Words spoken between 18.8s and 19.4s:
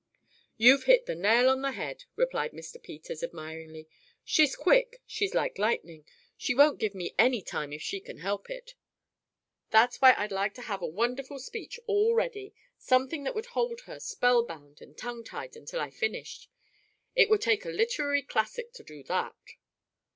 do that."